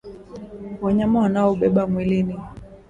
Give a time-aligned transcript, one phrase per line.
[0.81, 2.39] wanyama wanaoubeba mwilini